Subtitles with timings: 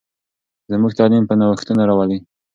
[0.71, 2.19] زموږ تعلیم به نوښتونه راولي.